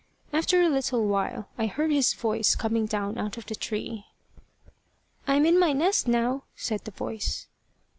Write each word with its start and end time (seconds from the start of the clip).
After 0.33 0.59
a 0.63 0.67
little 0.67 1.05
while, 1.05 1.47
I 1.59 1.67
heard 1.67 1.91
his 1.91 2.15
voice 2.15 2.55
coming 2.55 2.87
down 2.87 3.19
out 3.19 3.37
of 3.37 3.45
the 3.45 3.53
tree. 3.53 4.07
"I 5.27 5.35
am 5.35 5.45
in 5.45 5.59
my 5.59 5.73
nest 5.73 6.07
now," 6.07 6.45
said 6.55 6.85
the 6.85 6.89
voice. 6.89 7.45